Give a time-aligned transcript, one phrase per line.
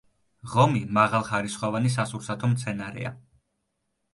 [0.53, 3.13] ღომი მაღალხარისხოვანი სასურსათო მცენარეა.